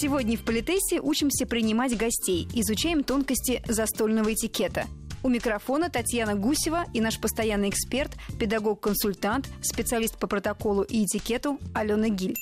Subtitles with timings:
[0.00, 4.86] Сегодня в Политесе учимся принимать гостей, изучаем тонкости застольного этикета.
[5.24, 12.10] У микрофона Татьяна Гусева и наш постоянный эксперт, педагог-консультант, специалист по протоколу и этикету Алена
[12.10, 12.36] Гиль.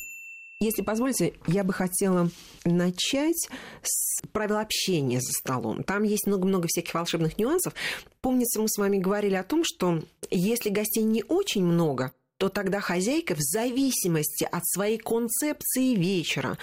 [0.61, 2.29] Если позволите, я бы хотела
[2.66, 3.48] начать
[3.82, 5.82] с правил общения за столом.
[5.82, 7.73] Там есть много-много всяких волшебных нюансов.
[8.20, 12.80] Помнится, мы с вами говорили о том, что если гостей не очень много, то тогда
[12.80, 16.58] хозяйка в зависимости от своей концепции вечера,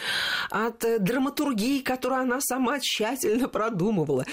[0.49, 4.25] от э, драматургии, которую она сама тщательно продумывала,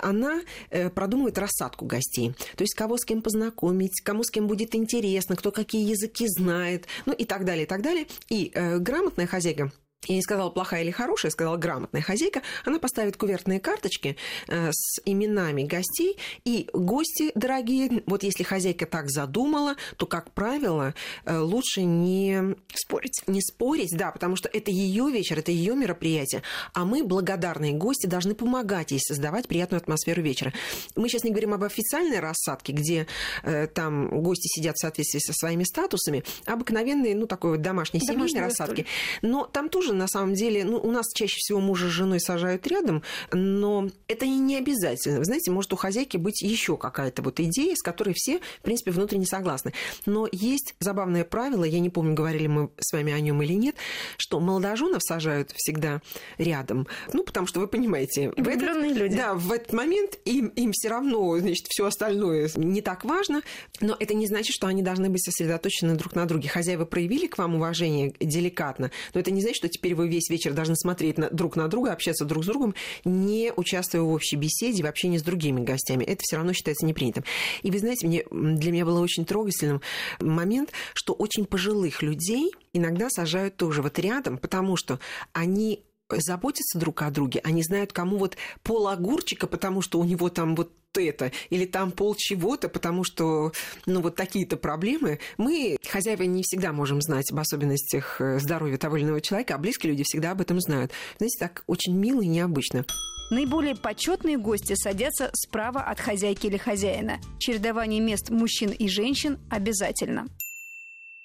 [0.00, 2.34] она э, продумывает рассадку гостей.
[2.56, 6.86] То есть кого с кем познакомить, кому с кем будет интересно, кто какие языки знает,
[7.04, 8.06] ну и так далее, и так далее.
[8.28, 9.72] И э, грамотная хозяйка
[10.06, 14.16] я не сказала плохая или хорошая, сказала грамотная хозяйка, она поставит кувертные карточки
[14.48, 20.94] э, с именами гостей, и гости дорогие, вот если хозяйка так задумала, то, как правило,
[21.24, 23.22] э, лучше не спорить.
[23.26, 28.06] Не спорить, да, потому что это ее вечер, это ее мероприятие, а мы, благодарные гости,
[28.06, 30.52] должны помогать ей создавать приятную атмосферу вечера.
[30.94, 33.06] Мы сейчас не говорим об официальной рассадке, где
[33.42, 38.00] э, там гости сидят в соответствии со своими статусами, а обыкновенные, ну, такой вот домашней
[38.00, 38.86] семейной рассадки.
[39.22, 42.66] Но там тоже на самом деле, ну, у нас чаще всего мужа с женой сажают
[42.66, 43.02] рядом,
[43.32, 45.18] но это не обязательно.
[45.18, 48.90] Вы знаете, может у хозяйки быть еще какая-то вот идея, с которой все, в принципе,
[48.90, 49.72] внутренне согласны.
[50.04, 53.76] Но есть забавное правило, я не помню, говорили мы с вами о нем или нет,
[54.16, 56.00] что молодоженов сажают всегда
[56.38, 56.86] рядом.
[57.12, 59.16] Ну, потому что вы понимаете, в этот, люди.
[59.16, 63.42] Да, в этот момент им, им все равно, значит, все остальное не так важно,
[63.80, 66.48] но это не значит, что они должны быть сосредоточены друг на друге.
[66.48, 70.52] Хозяева проявили к вам уважение деликатно, но это не значит, что теперь вы весь вечер
[70.52, 74.82] должны смотреть на, друг на друга, общаться друг с другом, не участвуя в общей беседе,
[74.82, 76.04] в общении с другими гостями.
[76.04, 77.24] Это все равно считается непринятым.
[77.62, 79.80] И вы знаете, мне, для меня было очень трогательным
[80.20, 85.00] момент, что очень пожилых людей иногда сажают тоже вот рядом, потому что
[85.32, 90.28] они заботятся друг о друге, они знают, кому вот пол огурчика, потому что у него
[90.28, 93.52] там вот это, или там пол чего-то, потому что,
[93.84, 95.18] ну, вот такие-то проблемы.
[95.36, 99.58] Мы, хозяева, не всегда можем знать об особенностях э, здоровья того или иного человека, а
[99.58, 100.92] близкие люди всегда об этом знают.
[101.18, 102.84] Знаете, так очень мило и необычно.
[103.30, 107.18] Наиболее почетные гости садятся справа от хозяйки или хозяина.
[107.40, 110.26] Чередование мест мужчин и женщин обязательно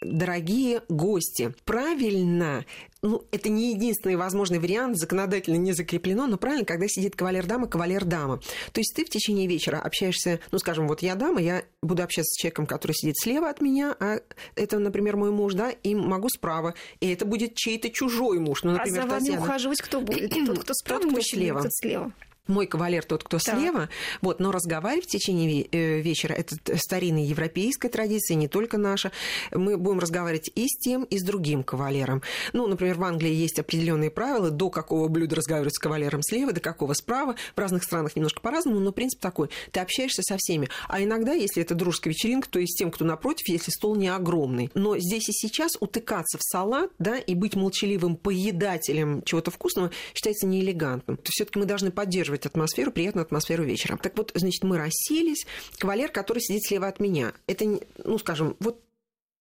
[0.02, 1.54] дорогие гости.
[1.66, 2.66] Правильно,
[3.02, 8.42] ну, это не единственный возможный вариант, законодательно не закреплено, но правильно, когда сидит кавалер-дама, кавалер-дама.
[8.72, 12.32] То есть ты в течение вечера общаешься, ну, скажем, вот я дама, я буду общаться
[12.32, 14.20] с человеком, который сидит слева от меня, а
[14.56, 16.76] это, например, мой муж, да, и могу справа.
[17.00, 18.64] И это будет чей-то чужой муж.
[18.64, 19.42] Ну, например, а за вами Татьяна.
[19.42, 20.32] ухаживать кто будет?
[20.46, 21.62] Тот, кто справа, тот, кто слева.
[21.62, 22.14] Тот слева
[22.48, 23.58] мой кавалер тот, кто так.
[23.58, 23.90] слева.
[24.22, 29.12] Вот, но разговаривать в течение э, вечера, это старинная европейская традиция, не только наша.
[29.52, 32.22] Мы будем разговаривать и с тем, и с другим кавалером.
[32.54, 36.60] Ну, например, в Англии есть определенные правила, до какого блюда разговаривать с кавалером слева, до
[36.60, 37.36] какого справа.
[37.56, 39.50] В разных странах немножко по-разному, но принцип такой.
[39.72, 40.70] Ты общаешься со всеми.
[40.88, 44.10] А иногда, если это дружеская вечеринка, то и с тем, кто напротив, если стол не
[44.10, 44.70] огромный.
[44.74, 50.48] Но здесь и сейчас утыкаться в салат, да, и быть молчаливым поедателем чего-то вкусного считается
[50.48, 51.20] неэлегантным.
[51.24, 53.98] Все-таки мы должны поддерживать поддерживать атмосферу, приятную атмосферу вечера.
[53.98, 55.46] Так вот, значит, мы расселись.
[55.78, 57.66] Кавалер, который сидит слева от меня, это,
[58.04, 58.82] ну, скажем, вот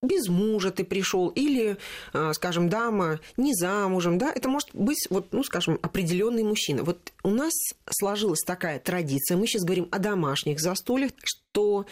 [0.03, 1.77] без мужа ты пришел, или,
[2.15, 6.85] а, скажем, дама не замужем, да, это может быть, вот, ну, скажем, определенный мужчина.
[6.85, 7.53] Вот у нас
[7.91, 11.85] сложилась такая традиция, мы сейчас говорим о домашних застольях, что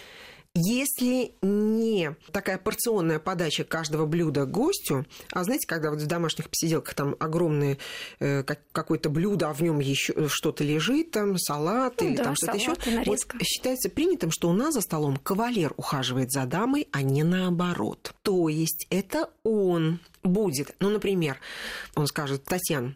[0.55, 6.95] если не такая порционная подача каждого блюда гостю, а знаете, когда вот в домашних посиделках
[6.95, 7.79] там огромное
[8.19, 12.37] э, какое-то блюдо, а в нем еще что-то лежит, там салат ну, или да, там
[12.37, 12.75] что-то еще,
[13.07, 18.15] вот считается принятым, что у нас за столом кавалер ухаживает за дамой, а не наоборот.
[18.23, 21.39] То есть это он будет, ну, например,
[21.95, 22.95] он скажет, Татьяна,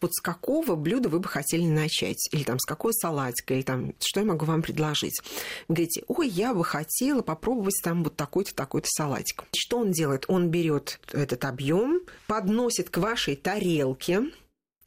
[0.00, 2.28] вот с какого блюда вы бы хотели начать?
[2.32, 3.54] Или там с какой салатика?
[3.54, 5.20] Или там что я могу вам предложить?
[5.68, 9.44] Вы говорите, ой, я бы хотела попробовать там вот такой-то, такой-то салатик.
[9.56, 10.24] Что он делает?
[10.28, 14.22] Он берет этот объем, подносит к вашей тарелке,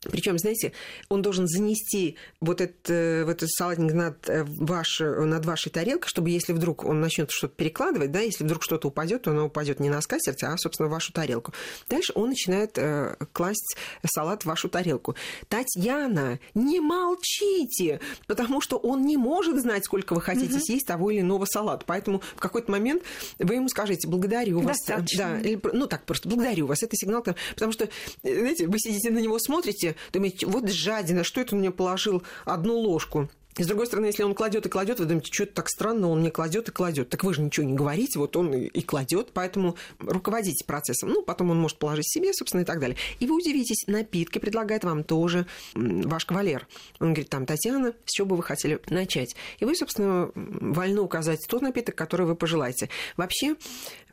[0.10, 0.72] причем, знаете,
[1.10, 6.32] он должен занести вот этот, вот этот салатник над, э, ваш, над вашей тарелкой, чтобы
[6.32, 9.90] если вдруг он начнет что-то перекладывать, да, если вдруг что-то упадет, то оно упадет не
[9.90, 11.54] на скатерть, а, собственно, в вашу тарелку.
[11.88, 15.16] Дальше он начинает э, класть салат в вашу тарелку.
[15.50, 20.64] Татьяна, не молчите, потому что он не может знать, сколько вы хотите угу.
[20.64, 21.84] съесть того или иного салата.
[21.86, 23.04] Поэтому в какой-то момент
[23.38, 24.78] вы ему скажете, благодарю вас.
[24.78, 25.40] Достаточно.
[25.40, 26.82] Да, или, ну так просто, благодарю вас.
[26.82, 27.88] Это сигнал, потому что,
[28.24, 32.78] знаете, вы сидите на него, смотрите, думаете, вот жадина, что это он мне положил одну
[32.78, 33.30] ложку?
[33.58, 36.10] И с другой стороны, если он кладет и кладет, вы думаете, что это так странно,
[36.10, 37.10] он мне кладет и кладет.
[37.10, 41.10] Так вы же ничего не говорите, вот он и, и кладет, поэтому руководите процессом.
[41.10, 42.96] Ну, потом он может положить себе, собственно, и так далее.
[43.20, 46.66] И вы удивитесь, напитки предлагает вам тоже ваш кавалер.
[47.00, 49.36] Он говорит, там, Татьяна, с чего бы вы хотели начать?
[49.60, 52.90] И вы, собственно, вольны указать тот напиток, который вы пожелаете.
[53.18, 53.56] Вообще,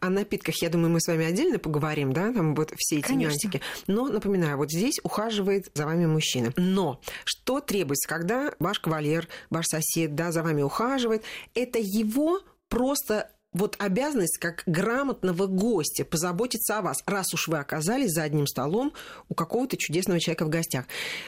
[0.00, 3.30] о напитках, я думаю, мы с вами отдельно поговорим, да, там вот все эти Конечно.
[3.30, 3.60] нюансики.
[3.86, 6.52] Но, напоминаю, вот здесь ухаживает за вами мужчина.
[6.56, 11.22] Но что требуется, когда ваш кавалер, ваш сосед, да, за вами ухаживает,
[11.54, 18.12] это его просто вот обязанность как грамотного гостя позаботиться о вас, раз уж вы оказались
[18.12, 18.92] за одним столом
[19.28, 20.84] у какого-то чудесного человека в гостях.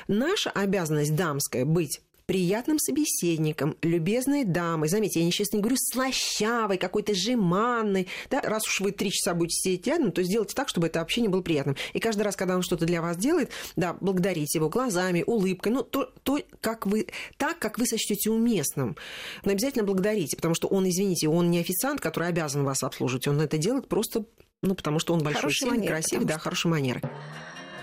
[0.06, 4.86] Наша обязанность дамская быть приятным собеседником, любезной дамой.
[4.86, 8.06] Заметьте, я сейчас не говорю слащавой, какой-то жеманной.
[8.30, 8.40] Да?
[8.40, 11.42] Раз уж вы три часа будете сидеть рядом, то сделайте так, чтобы это общение было
[11.42, 11.74] приятным.
[11.92, 15.82] И каждый раз, когда он что-то для вас делает, да, благодарите его глазами, улыбкой, ну,
[15.82, 18.96] то, то как вы, так, как вы сочтете уместным.
[19.44, 23.40] Но обязательно благодарите, потому что он, извините, он не официант, который обязан вас обслуживать, он
[23.40, 24.24] это делает просто,
[24.62, 26.42] ну, потому что он большой, хороший сильный, манеры, красивый, да, что...
[26.44, 27.02] хорошие манеры.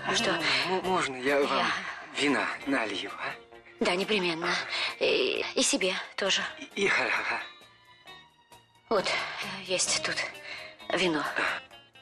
[0.06, 0.40] А что?
[0.84, 1.66] Можно я вам я...
[2.18, 3.47] вина налью, а?
[3.80, 4.48] Да, непременно.
[4.98, 6.42] И, и себе тоже.
[6.74, 6.90] И,
[8.88, 9.04] Вот,
[9.66, 10.16] есть тут
[10.98, 11.22] вино.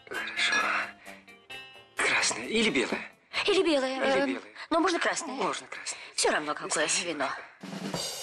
[0.08, 0.54] Хорошо.
[1.96, 3.00] Красное или белое?
[3.46, 3.96] Или белое.
[3.96, 4.42] Или белое.
[4.70, 5.34] Но можно красное.
[5.34, 5.98] Можно красное.
[6.14, 7.10] Все равно какое Спасибо.
[7.10, 7.28] вино.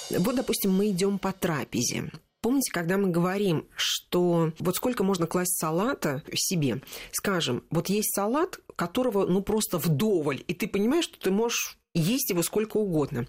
[0.09, 2.11] Вот, допустим, мы идем по трапезе.
[2.41, 6.81] Помните, когда мы говорим, что вот сколько можно класть салата себе,
[7.13, 12.29] скажем, вот есть салат, которого ну просто вдоволь, и ты понимаешь, что ты можешь есть
[12.29, 13.25] его сколько угодно.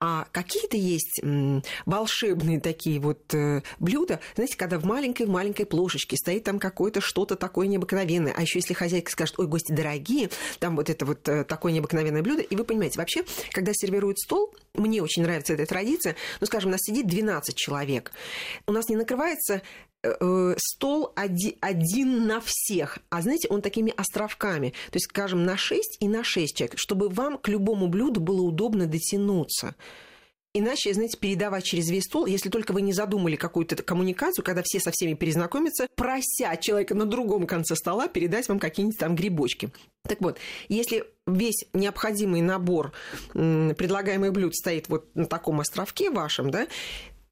[0.00, 1.20] А какие-то есть
[1.84, 7.66] волшебные такие вот э, блюда, знаете, когда в маленькой-маленькой плошечке стоит там какое-то что-то такое
[7.66, 8.32] необыкновенное.
[8.36, 12.22] А еще если хозяйка скажет, ой, гости дорогие, там вот это вот э, такое необыкновенное
[12.22, 12.42] блюдо.
[12.42, 16.72] И вы понимаете, вообще, когда сервируют стол, мне очень нравится эта традиция, ну, скажем, у
[16.72, 18.12] нас сидит 12 человек.
[18.66, 19.62] У нас не накрывается
[20.20, 25.56] Э, стол один, один на всех, а знаете, он такими островками, то есть, скажем, на
[25.56, 29.74] 6 и на 6 человек, чтобы вам к любому блюду было удобно дотянуться.
[30.58, 34.80] Иначе, знаете, передавать через весь стол, если только вы не задумали какую-то коммуникацию, когда все
[34.80, 39.70] со всеми перезнакомятся, прося человека на другом конце стола передать вам какие-нибудь там грибочки.
[40.08, 40.38] Так вот,
[40.70, 42.92] если весь необходимый набор
[43.34, 46.68] предлагаемых блюд стоит вот на таком островке вашем, да,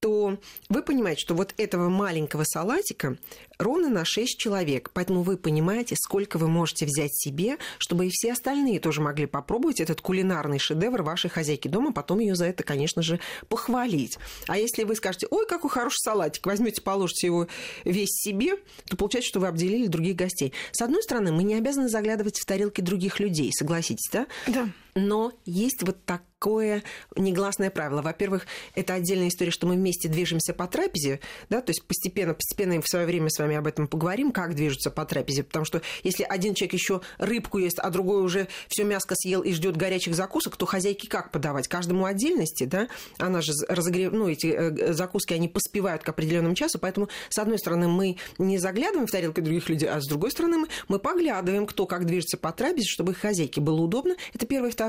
[0.04, 0.36] то
[0.68, 3.16] вы понимаете, что вот этого маленького салатика
[3.58, 4.90] ровно на 6 человек.
[4.92, 9.80] Поэтому вы понимаете, сколько вы можете взять себе, чтобы и все остальные тоже могли попробовать
[9.80, 13.18] этот кулинарный шедевр вашей хозяйки дома, потом ее за это, конечно же,
[13.48, 14.18] похвалить.
[14.46, 17.48] А если вы скажете, ой, какой хороший салатик, возьмете, положите его
[17.86, 20.52] весь себе, то получается, что вы обделили других гостей.
[20.72, 24.26] С одной стороны, мы не обязаны заглядывать в тарелки других людей, согласитесь, да?
[24.48, 24.68] Да.
[24.94, 26.84] Но есть вот такое
[27.16, 28.00] негласное правило.
[28.00, 28.46] Во-первых,
[28.76, 31.18] это отдельная история, что мы вместе движемся по трапезе,
[31.48, 34.90] да, то есть постепенно, постепенно в свое время с вами об этом поговорим, как движутся
[34.90, 39.16] по трапезе, потому что если один человек еще рыбку ест, а другой уже все мяско
[39.16, 41.66] съел и ждет горячих закусок, то хозяйки как подавать?
[41.66, 42.88] Каждому отдельности, да?
[43.18, 44.12] Она же разогрев...
[44.12, 48.58] ну, эти э, закуски, они поспевают к определенному часу, поэтому, с одной стороны, мы не
[48.58, 52.36] заглядываем в тарелки других людей, а с другой стороны, мы, мы поглядываем, кто как движется
[52.36, 54.14] по трапезе, чтобы их хозяйке было удобно.
[54.32, 54.70] Это первое.
[54.70, 54.83] Второе.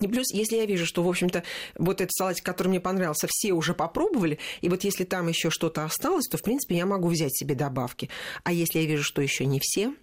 [0.00, 1.42] И плюс, если я вижу, что, в общем-то,
[1.76, 5.84] вот этот салатик, который мне понравился, все уже попробовали, и вот если там еще что-то
[5.84, 8.10] осталось, то, в принципе, я могу взять себе добавки.
[8.44, 9.94] А если я вижу, что еще не все,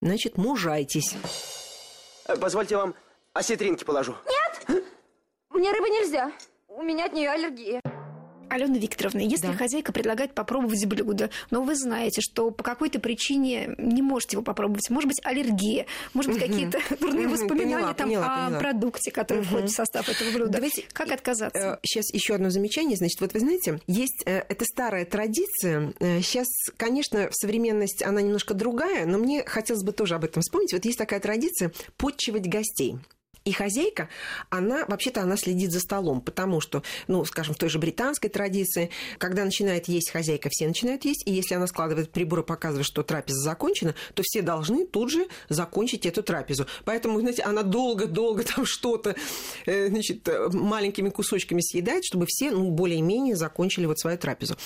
[0.00, 1.14] значит, мужайтесь.
[2.26, 2.94] Э, позвольте вам
[3.32, 4.14] осетринки положу.
[4.26, 4.84] Нет!
[5.50, 6.32] Мне рыбы нельзя.
[6.68, 7.80] У меня от нее аллергия.
[8.48, 9.52] Алена Викторовна, если да.
[9.54, 14.88] хозяйка предлагает попробовать блюдо, но вы знаете, что по какой-то причине не можете его попробовать,
[14.90, 18.60] может быть, аллергия, может быть, какие-то дурные воспоминания поняла, там поняла, о поняла.
[18.60, 20.52] продукте, который входит в состав этого блюда.
[20.52, 21.78] Давайте, как отказаться?
[21.82, 22.96] Сейчас э, еще одно замечание.
[22.96, 25.92] Значит, вот вы знаете, есть э, это старая традиция.
[26.00, 30.42] Сейчас, э, конечно, в современность она немножко другая, но мне хотелось бы тоже об этом
[30.42, 30.72] вспомнить.
[30.72, 32.98] Вот есть такая традиция подчивать гостей.
[33.48, 34.10] И хозяйка,
[34.50, 38.90] она, вообще-то, она следит за столом, потому что, ну, скажем, в той же британской традиции,
[39.16, 43.02] когда начинает есть хозяйка, все начинают есть, и если она складывает прибор и показывает, что
[43.02, 46.66] трапеза закончена, то все должны тут же закончить эту трапезу.
[46.84, 49.16] Поэтому, знаете, она долго-долго там что-то,
[49.64, 54.58] э, значит, маленькими кусочками съедает, чтобы все, ну, более-менее закончили вот свою трапезу.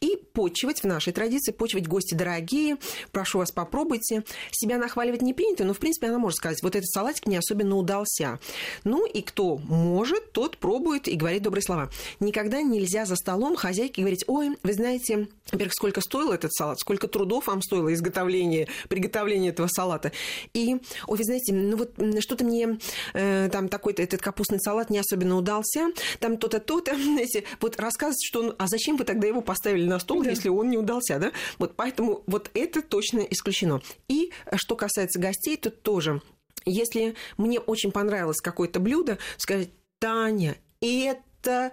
[0.00, 2.76] И почивать в нашей традиции, почивать гости дорогие,
[3.10, 4.22] прошу вас, попробуйте.
[4.52, 7.74] Себя нахваливать не принято, но, в принципе, она может сказать, вот этот салатик мне особенно
[7.74, 8.38] удался нельзя.
[8.84, 11.90] Ну и кто может, тот пробует и говорит добрые слова.
[12.20, 17.08] Никогда нельзя за столом хозяйке говорить, ой, вы знаете, во-первых, сколько стоил этот салат, сколько
[17.08, 20.12] трудов вам стоило изготовление, приготовление этого салата.
[20.54, 22.78] И, ой, вы знаете, ну вот что-то мне
[23.14, 28.24] э, там такой-то этот капустный салат не особенно удался, там то-то, то-то, знаете, вот рассказывать,
[28.24, 30.30] что он, а зачем вы тогда его поставили на стол, да.
[30.30, 31.32] если он не удался, да?
[31.58, 33.80] Вот поэтому вот это точно исключено.
[34.08, 36.20] И что касается гостей, то тоже
[36.64, 41.72] если мне очень понравилось какое-то блюдо, сказать, Таня, это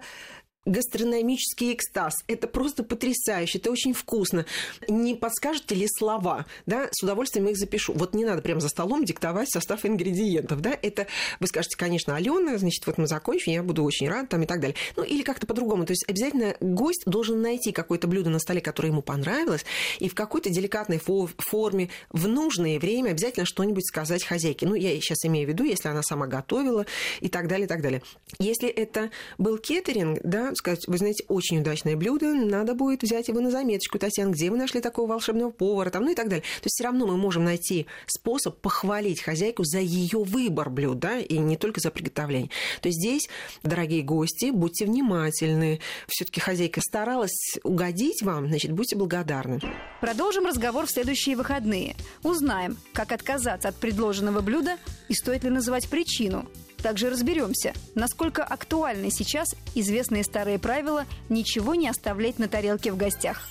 [0.64, 2.14] гастрономический экстаз.
[2.26, 4.44] Это просто потрясающе, это очень вкусно.
[4.88, 6.46] Не подскажете ли слова?
[6.66, 7.92] Да, с удовольствием их запишу.
[7.94, 10.60] Вот не надо прямо за столом диктовать состав ингредиентов.
[10.60, 10.76] Да?
[10.82, 11.06] Это
[11.40, 14.60] вы скажете, конечно, Алена, значит, вот мы закончим, я буду очень рад там и так
[14.60, 14.76] далее.
[14.96, 15.86] Ну, или как-то по-другому.
[15.86, 19.64] То есть обязательно гость должен найти какое-то блюдо на столе, которое ему понравилось,
[19.98, 24.66] и в какой-то деликатной форме, в нужное время обязательно что-нибудь сказать хозяйке.
[24.66, 26.84] Ну, я сейчас имею в виду, если она сама готовила
[27.20, 28.02] и так далее, и так далее.
[28.38, 30.20] Если это был кеттеринг,
[30.56, 34.56] сказать, вы знаете, очень удачное блюдо, надо будет взять его на заметочку, Татьяна, где вы
[34.56, 36.42] нашли такого волшебного повара, там, ну и так далее.
[36.42, 41.18] То есть все равно мы можем найти способ похвалить хозяйку за ее выбор блюд, да,
[41.18, 42.50] и не только за приготовление.
[42.80, 43.28] То есть здесь,
[43.62, 45.80] дорогие гости, будьте внимательны.
[46.06, 49.60] Все-таки хозяйка старалась угодить вам, значит, будьте благодарны.
[50.00, 51.96] Продолжим разговор в следующие выходные.
[52.22, 54.76] Узнаем, как отказаться от предложенного блюда
[55.08, 56.48] и стоит ли называть причину,
[56.82, 63.48] также разберемся, насколько актуальны сейчас известные старые правила «ничего не оставлять на тарелке в гостях».